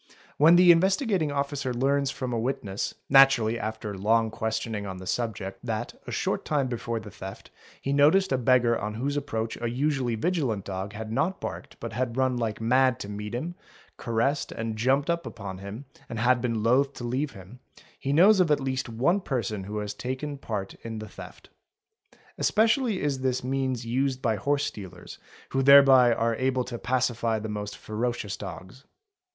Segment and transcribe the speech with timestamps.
[0.37, 5.63] When the Investigating Officer learns from a witness, naturally after long questioning on the subject,
[5.63, 9.69] that, a short— time before the theft, he noticed a beggar on whose approach a
[9.69, 13.53] usually vigilant dog has not barked but has run like mad to meet him,
[13.97, 17.59] caressed, and jumped up upon him, and been loath to leave him,
[17.99, 21.49] he knows of at least one person who has taken part in the theft.
[22.39, 27.47] Especially is this means used by horse stealers, who thereby are able to pacify the
[27.47, 28.85] most ee ferocious dogs.